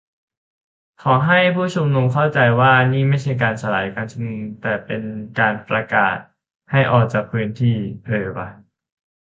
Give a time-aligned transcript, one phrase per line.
[1.03, 5.01] "ขอให้ผู้ชุมนุมเข้าใจว่า นี่ไม่ใช่การสลายการชุมนุม แต่เป็น
[5.39, 6.17] การประกาศ
[6.71, 7.75] ให้ออกจากพื้นที่"
[8.05, 8.47] เออว่ะ